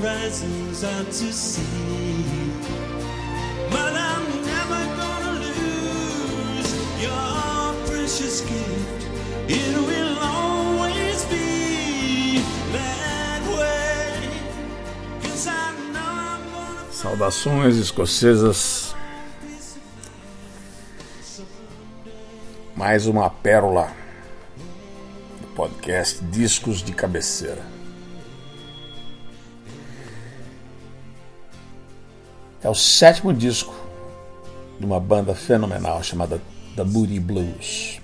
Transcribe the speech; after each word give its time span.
Horizons 0.00 0.84
out 0.84 1.06
to 1.06 1.32
sea. 1.32 1.64
But 3.70 3.94
I'm 3.94 4.24
never 4.44 4.80
gonna 4.96 5.32
lose 5.40 6.70
your 7.02 7.74
precious 7.86 8.40
gift. 8.42 9.06
It 9.48 9.76
will 9.76 10.18
always 10.20 11.24
be 11.26 12.42
that 12.72 13.42
way. 13.58 14.30
Cause 15.22 15.46
I 15.46 15.72
know 15.92 16.00
I'm 16.00 16.42
gonna. 16.52 16.92
Saudações 16.92 17.76
escocesas. 17.76 18.94
Mais 22.76 23.06
uma 23.06 23.28
pérola 23.28 23.92
do 25.40 25.48
podcast 25.48 26.22
Discos 26.24 26.80
de 26.80 26.92
Cabeceira. 26.92 27.77
É 32.68 32.70
o 32.70 32.74
sétimo 32.74 33.32
disco 33.32 33.74
de 34.78 34.84
uma 34.84 35.00
banda 35.00 35.34
fenomenal 35.34 36.02
chamada 36.02 36.38
The 36.76 36.84
Moody 36.84 37.18
Blues, 37.18 37.98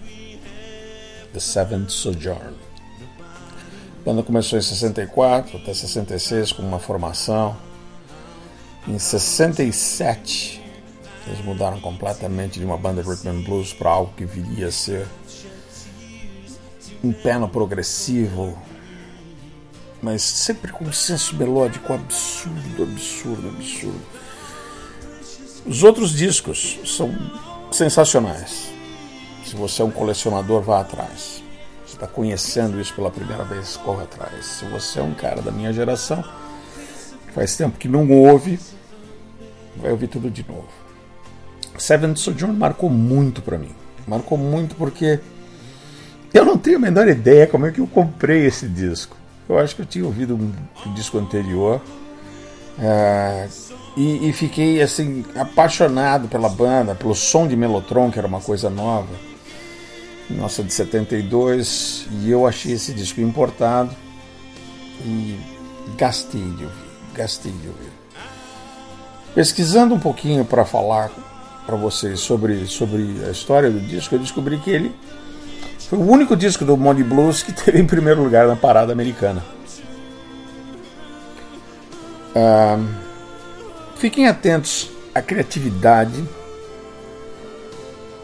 The 1.35 1.39
Seventh 1.39 1.91
Sojourn. 1.91 2.55
A 4.01 4.05
banda 4.07 4.23
começou 4.23 4.59
em 4.59 4.63
64 4.63 5.59
até 5.59 5.75
66 5.75 6.53
com 6.53 6.63
uma 6.63 6.79
formação. 6.79 7.55
Em 8.89 8.99
67 8.99 10.63
eles 11.27 11.45
mudaram 11.45 11.79
completamente 11.79 12.59
de 12.59 12.65
uma 12.65 12.79
banda 12.79 13.03
de 13.03 13.09
rhythm 13.11 13.29
and 13.29 13.43
blues 13.43 13.75
para 13.75 13.91
algo 13.91 14.15
que 14.17 14.25
viria 14.25 14.69
a 14.69 14.73
ser 14.73 15.07
um 17.05 17.13
piano 17.13 17.51
progressivo, 17.51 18.57
mas 20.01 20.23
sempre 20.23 20.73
com 20.73 20.87
um 20.87 20.93
senso 20.93 21.37
melódico 21.37 21.93
absurdo, 21.93 22.83
absurdo, 22.83 23.49
absurdo. 23.49 24.24
Os 25.67 25.83
outros 25.83 26.13
discos 26.13 26.79
são 26.85 27.11
sensacionais. 27.71 28.71
Se 29.45 29.57
você 29.57 29.81
é 29.81 29.85
um 29.85 29.91
colecionador, 29.91 30.61
vá 30.61 30.81
atrás. 30.81 31.43
Você 31.87 31.95
está 31.95 32.07
conhecendo 32.07 32.79
isso 32.79 32.95
pela 32.95 33.11
primeira 33.11 33.45
vez, 33.45 33.77
corre 33.79 34.03
atrás. 34.03 34.45
Se 34.45 34.67
você 34.67 35.01
é 35.01 35.03
um 35.03 35.15
cara 35.15 35.41
da 35.41 35.51
minha 35.51 35.73
geração, 35.73 36.23
faz 37.35 37.57
tempo 37.57 37.79
que 37.79 37.89
não 37.89 38.11
ouve, 38.11 38.59
vai 39.77 39.91
ouvir 39.91 40.09
tudo 40.09 40.31
de 40.31 40.47
novo. 40.47 40.69
Seven 41.79 42.15
Sojourn 42.15 42.55
marcou 42.57 42.91
muito 42.91 43.41
para 43.41 43.57
mim. 43.57 43.75
Marcou 44.07 44.37
muito 44.37 44.75
porque 44.75 45.19
eu 46.33 46.45
não 46.45 46.59
tenho 46.59 46.77
a 46.77 46.81
menor 46.81 47.09
ideia 47.09 47.47
como 47.47 47.65
é 47.65 47.73
que 47.73 47.81
eu 47.81 47.87
comprei 47.87 48.45
esse 48.45 48.69
disco. 48.69 49.17
Eu 49.49 49.59
acho 49.59 49.75
que 49.75 49.83
eu 49.83 49.87
tinha 49.87 50.05
ouvido 50.05 50.35
um 50.35 50.95
disco 50.95 51.19
anterior. 51.19 51.81
É, 52.79 53.49
e, 53.97 54.29
e, 54.29 54.33
fiquei 54.33 54.83
assim 54.83 55.25
apaixonado 55.37 56.27
pela 56.29 56.49
banda, 56.49 56.95
pelo 56.95 57.15
som 57.15 57.47
de 57.47 57.57
Melotron, 57.57 58.11
que 58.11 58.19
era 58.19 58.27
uma 58.27 58.41
coisa 58.41 58.69
nova. 58.69 59.15
Nossa, 60.29 60.65
de 60.65 60.73
72, 60.73 62.07
e 62.23 62.31
eu 62.31 62.47
achei 62.47 62.73
esse 62.73 62.93
disco 62.93 63.21
importado 63.21 63.95
e 65.05 65.39
gastei 65.97 66.41
de 66.41 66.65
ouvir, 66.65 66.91
gastei 67.15 67.53
de 67.53 67.69
ouvir. 67.69 67.93
Pesquisando 69.35 69.95
um 69.95 70.01
pouquinho 70.01 70.45
para 70.45 70.65
falar 70.65 71.11
para 71.67 71.77
vocês 71.77 72.21
sobre, 72.21 72.67
sobre 72.67 73.23
a 73.27 73.31
história 73.31 73.71
do 73.71 73.81
disco, 73.81 74.15
eu 74.15 74.19
descobri 74.19 74.59
que 74.59 74.71
ele 74.71 74.95
foi 75.89 75.99
o 75.99 76.11
único 76.11 76.37
disco 76.37 76.65
do 76.65 76.77
Money 76.77 77.05
Blues 77.05 77.43
que 77.43 77.53
teve 77.53 77.79
em 77.79 77.87
primeiro 77.87 78.23
lugar 78.23 78.47
na 78.47 78.57
parada 78.57 78.93
americana. 78.93 79.45
Um, 82.37 83.05
Fiquem 83.97 84.27
atentos 84.27 84.91
à 85.15 85.23
criatividade 85.23 86.23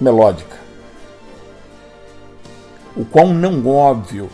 melódica. 0.00 0.58
O 2.96 3.04
quão 3.04 3.32
não 3.32 3.66
óbvio 3.66 4.28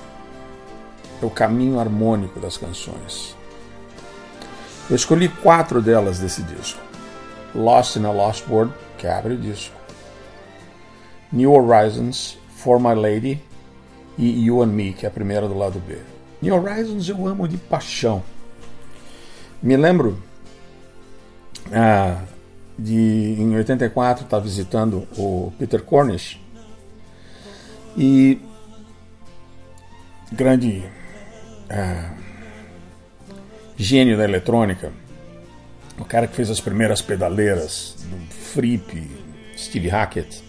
é 1.22 1.24
o 1.24 1.30
caminho 1.30 1.78
harmônico 1.78 2.40
das 2.40 2.56
canções. 2.56 3.36
Eu 4.88 4.96
escolhi 4.96 5.28
quatro 5.28 5.82
delas 5.82 6.18
desse 6.18 6.42
disco: 6.42 6.80
Lost 7.54 7.96
in 7.96 8.06
a 8.06 8.10
Lost 8.10 8.44
World, 8.48 8.72
que 8.96 9.06
abre 9.06 9.34
o 9.34 9.38
disco, 9.38 9.76
New 11.30 11.52
Horizons, 11.52 12.38
For 12.56 12.80
My 12.80 12.94
Lady 12.94 13.40
e 14.16 14.46
You 14.46 14.62
and 14.62 14.68
Me, 14.68 14.94
que 14.94 15.04
é 15.04 15.08
a 15.08 15.12
primeira 15.12 15.46
do 15.46 15.56
lado 15.56 15.78
B. 15.78 15.98
New 16.40 16.54
Horizons 16.56 17.08
eu 17.08 17.26
amo 17.26 17.46
de 17.46 17.56
paixão. 17.56 18.22
Me 19.62 19.76
lembro 19.76 20.18
ah, 21.72 22.22
de, 22.78 23.36
em 23.38 23.56
84 23.56 24.24
está 24.24 24.38
visitando 24.38 25.06
o 25.16 25.52
Peter 25.58 25.82
Cornish. 25.82 26.40
E 27.96 28.38
grande 30.32 30.84
ah, 31.70 32.14
gênio 33.76 34.16
da 34.16 34.24
eletrônica, 34.24 34.92
o 35.98 36.04
cara 36.04 36.26
que 36.26 36.34
fez 36.34 36.50
as 36.50 36.60
primeiras 36.60 37.00
pedaleiras 37.00 37.96
do 37.98 38.34
Fripp, 38.34 39.10
Steve 39.56 39.88
Hackett, 39.88 40.44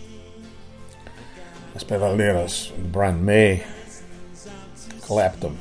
as 1.76 1.84
pedaleiras 1.84 2.74
do 2.78 2.88
Brian 2.90 3.14
May, 3.14 3.64
Clapton, 5.06 5.54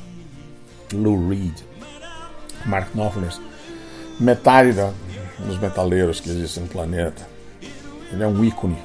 Lou 0.91 1.29
Reed, 1.29 1.53
Mark 2.67 2.93
Knopfler, 2.93 3.33
metade 4.19 4.73
da, 4.73 4.91
dos 5.39 5.57
metaleiros 5.59 6.19
que 6.19 6.29
existem 6.29 6.63
no 6.63 6.69
planeta. 6.69 7.27
Ele 8.11 8.23
é 8.23 8.27
um 8.27 8.43
ícone 8.43 8.77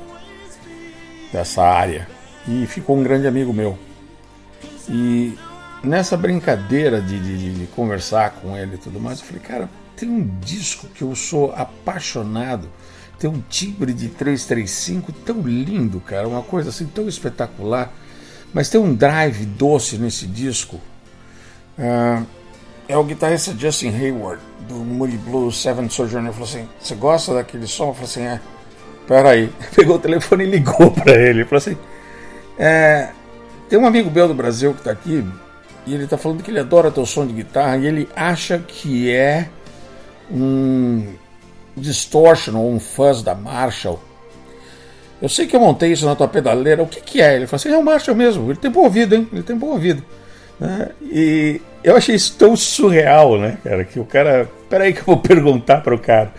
dessa 1.32 1.62
área 1.62 2.08
e 2.46 2.66
ficou 2.66 2.96
um 2.96 3.02
grande 3.02 3.26
amigo 3.26 3.52
meu. 3.52 3.78
E 4.88 5.36
nessa 5.82 6.16
brincadeira 6.16 7.00
de, 7.00 7.18
de, 7.18 7.54
de 7.54 7.66
conversar 7.68 8.30
com 8.30 8.56
ele 8.56 8.74
e 8.74 8.78
tudo 8.78 9.00
mais, 9.00 9.20
eu 9.20 9.26
falei, 9.26 9.42
cara, 9.42 9.70
tem 9.96 10.08
um 10.08 10.26
disco 10.40 10.86
que 10.88 11.02
eu 11.02 11.14
sou 11.14 11.52
apaixonado, 11.52 12.68
tem 13.18 13.30
um 13.30 13.40
timbre 13.48 13.92
de 13.92 14.08
335 14.08 15.12
tão 15.12 15.42
lindo, 15.42 16.00
cara, 16.00 16.26
uma 16.26 16.42
coisa 16.42 16.70
assim 16.70 16.86
tão 16.86 17.08
espetacular, 17.08 17.92
mas 18.52 18.68
tem 18.68 18.80
um 18.80 18.94
drive 18.94 19.46
doce 19.46 19.96
nesse 19.96 20.26
disco. 20.26 20.80
Uh, 21.78 22.26
é 22.88 22.96
o 22.96 23.04
guitarrista 23.04 23.54
Justin 23.56 23.88
Hayward, 23.88 24.40
do 24.68 24.74
Moody 24.74 25.16
Blues 25.16 25.60
Seven 25.60 25.88
Sojourner. 25.88 26.32
Falou 26.32 26.48
assim: 26.48 26.68
Você 26.80 26.94
gosta 26.94 27.34
daquele 27.34 27.66
som? 27.66 27.88
Eu 27.88 27.94
falei 27.94 28.08
assim: 28.08 28.22
É. 28.22 28.40
Peraí. 29.06 29.52
Pegou 29.74 29.96
o 29.96 29.98
telefone 29.98 30.44
e 30.44 30.50
ligou 30.50 30.90
para 30.92 31.14
ele. 31.14 31.44
Falou 31.44 31.58
assim: 31.58 31.76
é, 32.58 33.10
Tem 33.68 33.78
um 33.78 33.86
amigo 33.86 34.10
meu 34.10 34.28
do 34.28 34.34
Brasil 34.34 34.72
que 34.72 34.80
está 34.80 34.90
aqui 34.92 35.24
e 35.86 35.94
ele 35.94 36.04
está 36.04 36.16
falando 36.16 36.42
que 36.42 36.50
ele 36.50 36.60
adora 36.60 36.90
teu 36.90 37.04
som 37.04 37.26
de 37.26 37.32
guitarra 37.32 37.76
e 37.76 37.86
ele 37.86 38.08
acha 38.14 38.58
que 38.58 39.10
é 39.10 39.48
um 40.30 41.14
distortion 41.76 42.56
ou 42.56 42.72
um 42.72 42.78
fuzz 42.78 43.22
da 43.22 43.34
Marshall. 43.34 44.00
Eu 45.20 45.28
sei 45.28 45.46
que 45.46 45.54
eu 45.54 45.60
montei 45.60 45.92
isso 45.92 46.04
na 46.04 46.16
tua 46.16 46.28
pedaleira. 46.28 46.82
O 46.82 46.86
que, 46.86 47.00
que 47.00 47.20
é? 47.20 47.36
Ele 47.36 47.46
falou 47.46 47.56
assim: 47.56 47.68
É 47.70 47.78
o 47.78 47.84
Marshall 47.84 48.16
mesmo. 48.16 48.50
Ele 48.50 48.58
tem 48.58 48.70
bom 48.70 48.80
ouvido, 48.80 49.14
hein? 49.14 49.28
Ele 49.32 49.42
tem 49.42 49.56
bom 49.56 49.68
ouvido. 49.68 50.02
Né? 50.58 50.90
E 51.02 51.60
eu 51.82 51.96
achei 51.96 52.14
isso 52.14 52.36
tão 52.36 52.56
surreal, 52.56 53.38
né, 53.38 53.58
cara? 53.62 53.84
Que 53.84 53.98
o 53.98 54.04
cara. 54.04 54.48
Peraí 54.68 54.92
que 54.92 55.00
eu 55.00 55.06
vou 55.06 55.18
perguntar 55.20 55.80
para 55.82 55.94
o 55.94 55.98
cara. 55.98 56.32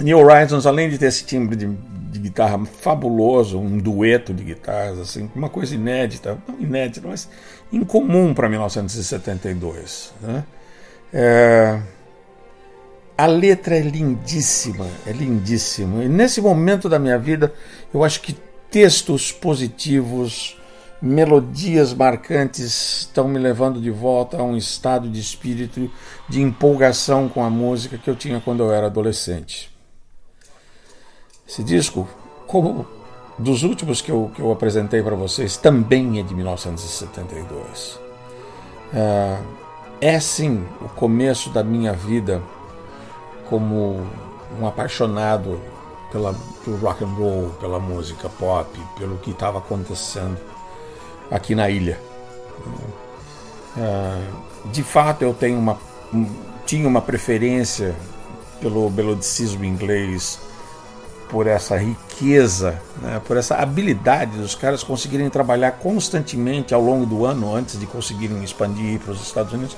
New 0.00 0.18
Horizons, 0.18 0.66
além 0.66 0.88
de 0.88 0.98
ter 0.98 1.06
esse 1.06 1.24
timbre 1.24 1.56
de, 1.56 1.66
de, 1.66 2.18
guitarra 2.20 2.64
fabuloso, 2.64 3.58
um 3.58 3.78
dueto 3.78 4.32
de 4.32 4.44
guitarras, 4.44 4.98
assim, 5.00 5.28
uma 5.34 5.48
coisa 5.48 5.74
inédita, 5.74 6.38
não 6.46 6.60
inédita, 6.60 7.08
mas 7.08 7.28
incomum 7.72 8.32
para 8.32 8.48
1972. 8.48 10.14
Né? 10.20 10.44
É... 11.12 11.80
A 13.16 13.26
letra 13.26 13.76
é 13.76 13.80
lindíssima, 13.80 14.86
é 15.04 15.10
lindíssima. 15.10 16.04
E 16.04 16.08
nesse 16.08 16.40
momento 16.40 16.88
da 16.88 17.00
minha 17.00 17.18
vida, 17.18 17.52
eu 17.92 18.04
acho 18.04 18.20
que 18.20 18.36
textos 18.70 19.32
positivos 19.32 20.56
melodias 21.00 21.94
marcantes 21.94 23.02
estão 23.02 23.28
me 23.28 23.38
levando 23.38 23.80
de 23.80 23.90
volta 23.90 24.38
a 24.38 24.42
um 24.42 24.56
estado 24.56 25.08
de 25.08 25.20
espírito 25.20 25.90
de 26.28 26.42
empolgação 26.42 27.28
com 27.28 27.44
a 27.44 27.50
música 27.50 27.96
que 27.96 28.10
eu 28.10 28.16
tinha 28.16 28.40
quando 28.40 28.62
eu 28.62 28.72
era 28.72 28.86
adolescente. 28.86 29.70
Esse 31.46 31.62
disco, 31.62 32.08
como 32.46 32.86
dos 33.38 33.62
últimos 33.62 34.00
que 34.00 34.10
eu, 34.10 34.30
que 34.34 34.42
eu 34.42 34.50
apresentei 34.50 35.02
para 35.02 35.14
vocês, 35.14 35.56
também 35.56 36.18
é 36.18 36.22
de 36.22 36.34
1972. 36.34 38.00
É, 38.92 39.38
é 40.00 40.20
sim 40.20 40.66
o 40.80 40.88
começo 40.88 41.50
da 41.50 41.62
minha 41.62 41.92
vida 41.92 42.42
como 43.48 44.04
um 44.60 44.66
apaixonado 44.66 45.60
pela, 46.10 46.34
pelo 46.64 46.76
rock 46.78 47.04
and 47.04 47.08
roll, 47.08 47.50
pela 47.60 47.78
música 47.78 48.28
pop, 48.28 48.68
pelo 48.98 49.16
que 49.18 49.30
estava 49.30 49.58
acontecendo 49.58 50.38
aqui 51.30 51.54
na 51.54 51.68
ilha. 51.68 51.98
É, 53.76 54.18
de 54.72 54.82
fato, 54.82 55.22
eu 55.22 55.32
tenho 55.32 55.58
uma, 55.58 55.78
tinha 56.66 56.86
uma 56.86 57.00
preferência 57.00 57.94
pelo 58.60 58.90
melodicismo 58.90 59.64
inglês, 59.64 60.40
por 61.28 61.46
essa 61.46 61.76
riqueza, 61.76 62.80
né, 63.02 63.20
por 63.26 63.36
essa 63.36 63.56
habilidade 63.56 64.38
dos 64.38 64.54
caras 64.54 64.82
conseguirem 64.82 65.28
trabalhar 65.28 65.72
constantemente 65.72 66.72
ao 66.72 66.80
longo 66.80 67.04
do 67.04 67.24
ano 67.24 67.54
antes 67.54 67.78
de 67.78 67.86
conseguirem 67.86 68.42
expandir 68.42 68.98
para 68.98 69.12
os 69.12 69.20
Estados 69.22 69.52
Unidos. 69.52 69.76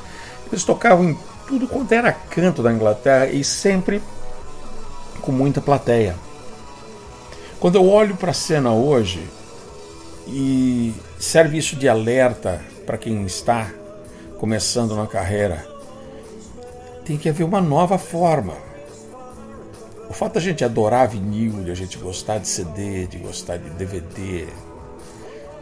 Eles 0.50 0.64
tocavam 0.64 1.10
em 1.10 1.18
tudo 1.46 1.66
quanto 1.66 1.92
era 1.92 2.12
canto 2.12 2.62
da 2.62 2.72
Inglaterra 2.72 3.26
e 3.26 3.42
sempre 3.42 4.00
com 5.20 5.32
muita 5.32 5.60
plateia. 5.60 6.16
Quando 7.58 7.74
eu 7.74 7.86
olho 7.86 8.16
para 8.16 8.30
a 8.30 8.34
cena 8.34 8.72
hoje 8.72 9.28
e 10.32 10.94
serve 11.18 11.58
isso 11.58 11.76
de 11.76 11.88
alerta 11.88 12.60
para 12.86 12.96
quem 12.96 13.24
está 13.24 13.70
começando 14.38 14.96
na 14.96 15.06
carreira, 15.06 15.66
tem 17.04 17.16
que 17.16 17.28
haver 17.28 17.44
uma 17.44 17.60
nova 17.60 17.98
forma. 17.98 18.54
O 20.08 20.12
fato 20.12 20.34
da 20.34 20.40
gente 20.40 20.64
adorar 20.64 21.08
vinil, 21.08 21.64
de 21.64 21.70
a 21.70 21.74
gente 21.74 21.98
gostar 21.98 22.38
de 22.38 22.48
CD, 22.48 23.06
de 23.06 23.18
gostar 23.18 23.58
de 23.58 23.70
DVD, 23.70 24.46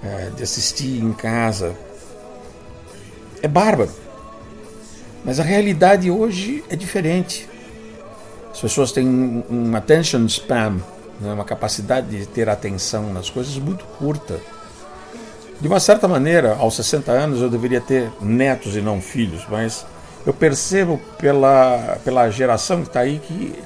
é, 0.02 0.30
de 0.30 0.42
assistir 0.42 1.02
em 1.02 1.12
casa, 1.12 1.74
é 3.42 3.48
bárbaro. 3.48 3.90
Mas 5.24 5.40
a 5.40 5.42
realidade 5.42 6.10
hoje 6.10 6.64
é 6.70 6.76
diferente. 6.76 7.48
As 8.50 8.60
pessoas 8.60 8.92
têm 8.92 9.06
um 9.50 9.74
attention 9.76 10.24
spam, 10.26 10.80
né, 11.20 11.32
uma 11.32 11.44
capacidade 11.44 12.08
de 12.08 12.26
ter 12.26 12.48
atenção 12.48 13.12
nas 13.12 13.28
coisas 13.28 13.56
muito 13.56 13.84
curta. 13.98 14.40
De 15.60 15.66
uma 15.66 15.80
certa 15.80 16.06
maneira, 16.06 16.56
aos 16.56 16.76
60 16.76 17.10
anos 17.10 17.42
eu 17.42 17.50
deveria 17.50 17.80
ter 17.80 18.12
netos 18.20 18.76
e 18.76 18.80
não 18.80 19.00
filhos, 19.00 19.44
mas 19.48 19.84
eu 20.24 20.32
percebo 20.32 21.00
pela, 21.18 21.98
pela 22.04 22.30
geração 22.30 22.82
que 22.82 22.88
está 22.88 23.00
aí 23.00 23.18
que 23.18 23.58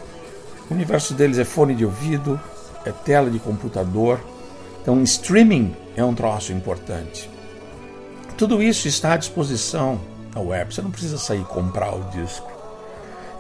o 0.70 0.74
universo 0.74 1.12
deles 1.12 1.38
é 1.38 1.44
fone 1.44 1.74
de 1.74 1.84
ouvido, 1.84 2.40
é 2.86 2.90
tela 2.90 3.30
de 3.30 3.38
computador. 3.38 4.18
Então, 4.80 5.02
streaming 5.02 5.76
é 5.94 6.02
um 6.02 6.14
troço 6.14 6.52
importante. 6.52 7.28
Tudo 8.38 8.62
isso 8.62 8.88
está 8.88 9.12
à 9.12 9.16
disposição 9.16 10.00
na 10.34 10.40
web. 10.40 10.74
Você 10.74 10.80
não 10.80 10.90
precisa 10.90 11.18
sair 11.18 11.44
comprar 11.44 11.94
o 11.94 12.04
disco. 12.04 12.50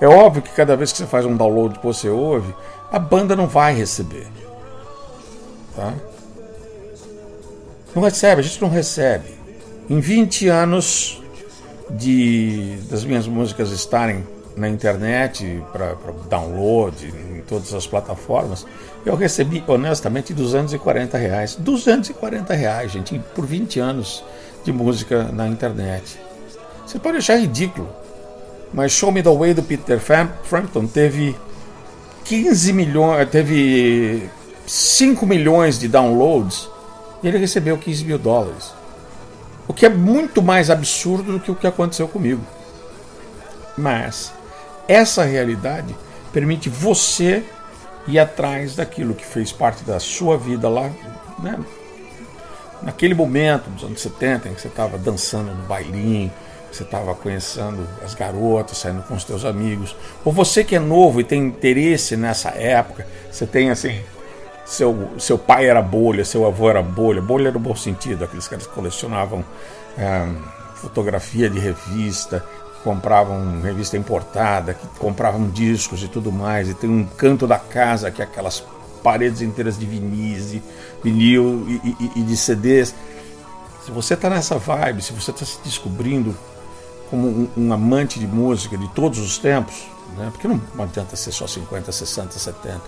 É 0.00 0.06
óbvio 0.06 0.42
que 0.42 0.50
cada 0.50 0.76
vez 0.76 0.92
que 0.92 0.98
você 0.98 1.06
faz 1.06 1.24
um 1.24 1.36
download 1.36 1.78
que 1.78 1.86
você 1.86 2.08
ouve, 2.08 2.54
a 2.90 2.98
banda 2.98 3.34
não 3.34 3.46
vai 3.46 3.74
receber. 3.74 4.26
Tá? 5.74 5.94
Não 7.94 8.02
recebe, 8.02 8.40
a 8.40 8.44
gente 8.44 8.60
não 8.60 8.70
recebe. 8.70 9.28
Em 9.88 10.00
20 10.00 10.48
anos 10.48 11.22
de 11.90 12.78
das 12.88 13.04
minhas 13.04 13.26
músicas 13.26 13.70
estarem 13.70 14.26
na 14.56 14.68
internet 14.68 15.62
para 15.72 15.96
download 16.28 17.06
em 17.06 17.40
todas 17.42 17.74
as 17.74 17.86
plataformas, 17.86 18.66
eu 19.04 19.14
recebi 19.14 19.62
honestamente 19.66 20.32
240 20.32 21.18
reais. 21.18 21.56
240 21.56 22.54
reais, 22.54 22.92
gente, 22.92 23.18
por 23.34 23.46
20 23.46 23.80
anos 23.80 24.24
de 24.64 24.72
música 24.72 25.24
na 25.24 25.48
internet. 25.48 26.18
Você 26.86 26.98
pode 26.98 27.18
achar 27.18 27.36
ridículo, 27.36 27.88
mas 28.72 28.92
Show 28.92 29.12
Me 29.12 29.22
the 29.22 29.34
Way 29.34 29.54
do 29.54 29.62
Peter 29.62 29.98
Frampton 30.00 30.86
teve 30.86 31.36
15 32.24 32.72
milhões, 32.72 33.28
teve 33.28 34.30
5 34.66 35.26
milhões 35.26 35.78
de 35.78 35.88
downloads 35.88 36.71
e 37.22 37.28
ele 37.28 37.38
recebeu 37.38 37.78
15 37.78 38.04
mil 38.04 38.18
dólares. 38.18 38.72
O 39.68 39.72
que 39.72 39.86
é 39.86 39.88
muito 39.88 40.42
mais 40.42 40.70
absurdo 40.70 41.32
do 41.32 41.40
que 41.40 41.50
o 41.50 41.54
que 41.54 41.66
aconteceu 41.66 42.08
comigo. 42.08 42.44
Mas 43.76 44.32
essa 44.88 45.24
realidade 45.24 45.94
permite 46.32 46.68
você 46.68 47.44
ir 48.06 48.18
atrás 48.18 48.74
daquilo 48.74 49.14
que 49.14 49.24
fez 49.24 49.52
parte 49.52 49.84
da 49.84 50.00
sua 50.00 50.36
vida 50.36 50.68
lá, 50.68 50.90
né? 51.38 51.58
naquele 52.82 53.14
momento, 53.14 53.70
nos 53.70 53.84
anos 53.84 54.00
70, 54.00 54.48
em 54.48 54.54
que 54.54 54.60
você 54.60 54.68
estava 54.68 54.98
dançando 54.98 55.54
no 55.54 55.62
bailinho, 55.64 56.32
você 56.70 56.82
estava 56.82 57.14
conhecendo 57.14 57.86
as 58.02 58.14
garotas, 58.14 58.78
saindo 58.78 59.02
com 59.02 59.14
os 59.14 59.24
teus 59.24 59.44
amigos, 59.44 59.94
ou 60.24 60.32
você 60.32 60.64
que 60.64 60.74
é 60.74 60.78
novo 60.80 61.20
e 61.20 61.24
tem 61.24 61.44
interesse 61.44 62.16
nessa 62.16 62.50
época, 62.50 63.06
você 63.30 63.46
tem 63.46 63.70
assim, 63.70 64.00
seu, 64.64 65.10
seu 65.18 65.38
pai 65.38 65.68
era 65.68 65.82
bolha, 65.82 66.24
seu 66.24 66.46
avô 66.46 66.70
era 66.70 66.82
bolha, 66.82 67.20
bolha 67.20 67.50
no 67.50 67.58
bom 67.58 67.74
sentido, 67.74 68.24
aqueles 68.24 68.48
caras 68.48 68.66
que 68.66 68.72
colecionavam 68.72 69.44
é, 69.98 70.28
fotografia 70.76 71.48
de 71.48 71.58
revista, 71.58 72.44
compravam 72.82 73.60
revista 73.60 73.96
importada, 73.96 74.74
que 74.74 74.86
compravam 74.98 75.48
discos 75.48 76.02
e 76.02 76.08
tudo 76.08 76.32
mais, 76.32 76.68
e 76.68 76.74
tem 76.74 76.90
um 76.90 77.04
canto 77.04 77.46
da 77.46 77.58
casa 77.58 78.10
que 78.10 78.20
é 78.20 78.24
aquelas 78.24 78.64
paredes 79.02 79.42
inteiras 79.42 79.78
de 79.78 79.86
vinis, 79.86 80.50
de 80.50 80.62
vinil 81.02 81.66
e, 81.68 81.96
e, 82.00 82.20
e 82.20 82.22
de 82.22 82.36
CDs. 82.36 82.94
Se 83.84 83.90
você 83.90 84.14
está 84.14 84.30
nessa 84.30 84.58
vibe, 84.58 85.02
se 85.02 85.12
você 85.12 85.30
está 85.30 85.44
se 85.44 85.58
descobrindo 85.64 86.36
como 87.10 87.28
um, 87.28 87.48
um, 87.56 87.72
amante 87.72 88.18
de 88.18 88.26
música 88.26 88.76
de 88.78 88.88
todos 88.94 89.18
os 89.18 89.38
tempos, 89.38 89.86
né? 90.16 90.30
porque 90.32 90.48
não 90.48 90.60
adianta 90.78 91.16
ser 91.16 91.32
só 91.32 91.46
50, 91.46 91.90
60, 91.90 92.38
70. 92.38 92.80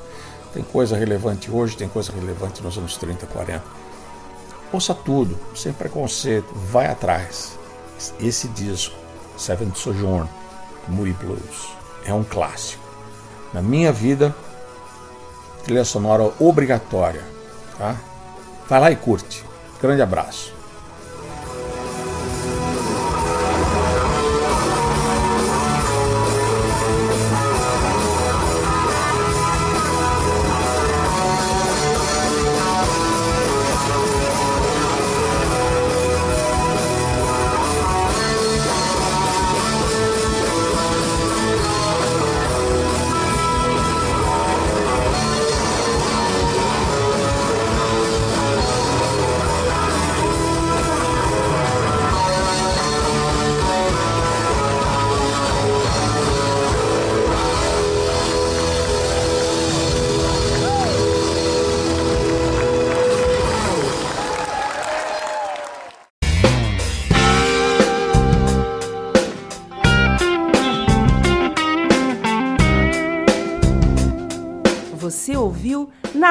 Tem 0.54 0.62
coisa 0.62 0.96
relevante 0.96 1.50
hoje, 1.50 1.76
tem 1.76 1.88
coisa 1.88 2.12
relevante 2.12 2.62
nos 2.62 2.78
anos 2.78 2.96
30, 2.96 3.26
40. 3.26 3.64
Ouça 4.72 4.94
tudo, 4.94 5.36
sem 5.54 5.72
preconceito, 5.72 6.46
vai 6.54 6.86
atrás. 6.86 7.58
Esse 8.20 8.46
disco, 8.48 8.94
Seventh 9.36 9.74
Sojourn, 9.74 10.28
Moody 10.86 11.12
Blues, 11.14 11.70
é 12.04 12.14
um 12.14 12.22
clássico. 12.22 12.84
Na 13.52 13.60
minha 13.60 13.92
vida, 13.92 14.34
trilha 15.64 15.84
sonora 15.84 16.32
obrigatória. 16.38 17.24
Tá? 17.76 17.96
Vai 18.68 18.80
lá 18.80 18.90
e 18.92 18.96
curte. 18.96 19.44
Grande 19.82 20.02
abraço. 20.02 20.53